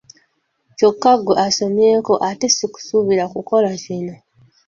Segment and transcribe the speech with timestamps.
[0.77, 4.15] Kyokka ggwe asomyeko ate si kusuubira kukola kino.